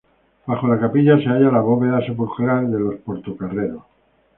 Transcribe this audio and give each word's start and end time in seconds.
Bajo 0.47 0.65
la 0.67 0.79
capilla 0.79 1.15
se 1.19 1.25
halla 1.29 1.51
la 1.51 1.61
bóveda 1.61 2.03
sepulcral 2.03 2.71
de 2.71 2.79
los 2.79 2.95
Portocarrero. 3.01 3.85